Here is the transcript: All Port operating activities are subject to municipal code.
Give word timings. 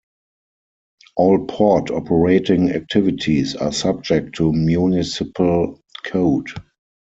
All 1.15 1.45
Port 1.45 1.91
operating 1.91 2.71
activities 2.71 3.55
are 3.55 3.71
subject 3.71 4.33
to 4.37 4.51
municipal 4.51 5.79
code. 6.07 6.47